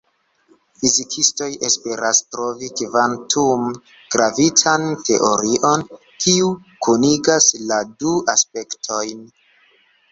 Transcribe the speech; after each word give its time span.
Fizikistoj 0.83 1.49
esperas 1.67 2.21
trovi 2.37 2.69
kvantum-gravitan 2.81 4.89
teorion, 5.11 5.85
kiu 6.27 6.51
kunigas 6.89 7.53
la 7.71 7.81
du 8.03 8.17
aspektojn. 8.39 9.25